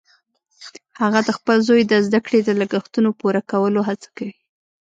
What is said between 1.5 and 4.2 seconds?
زوی د زده کړې د لګښتونو پوره کولو هڅه